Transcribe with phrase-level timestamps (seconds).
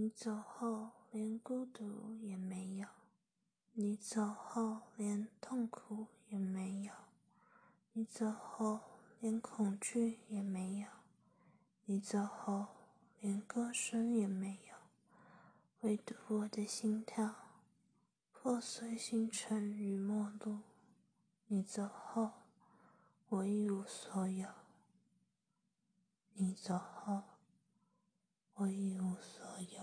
[0.00, 2.86] 你走后连孤独也没有
[3.72, 6.92] 你走后连痛苦也没有
[7.94, 8.78] 你走后
[9.18, 10.86] 连恐惧也没有
[11.86, 12.68] 你走后
[13.18, 14.76] 连歌声也没有。
[15.80, 17.34] 唯独我的心跳
[18.30, 20.60] 破碎星辰与陌路
[21.48, 22.30] 你走后
[23.30, 24.48] 我一无所有
[26.34, 27.38] 你走后
[28.60, 29.77] 我一无所有。